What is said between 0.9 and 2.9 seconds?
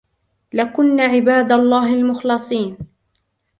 عباد الله المخلصين